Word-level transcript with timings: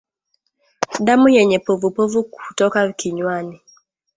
Damu 1.05 1.27
yenye 1.37 1.57
povupovu 1.65 2.19
hutoka 2.47 2.79
kinywani 2.99 3.57